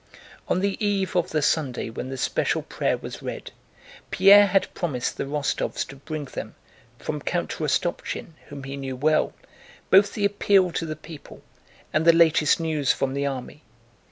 [0.07, 0.45] * Forty two.
[0.55, 3.51] On the eve of the Sunday when the special prayer was read,
[4.09, 6.55] Pierre had promised the Rostóvs to bring them,
[6.97, 9.33] from Count Rostopchín whom he knew well,
[9.91, 11.43] both the appeal to the people
[11.93, 13.61] and the news from the army.